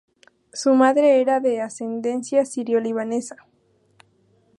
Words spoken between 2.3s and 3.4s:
sirio-libanesa.